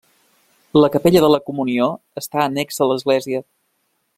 [0.77, 1.91] La capella de la Comunió
[2.23, 3.47] està annexa a l'església.